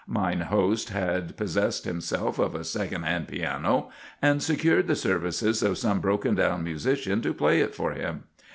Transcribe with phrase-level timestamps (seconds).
[0.07, 5.77] Mine host had possessed himself of a second hand piano, and secured the services of
[5.77, 8.23] some broken down musician to play it for him.